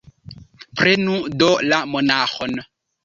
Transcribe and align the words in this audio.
Prenu 0.79 1.17
do 1.43 1.51
la 1.69 1.83
monaĥon! 1.93 2.57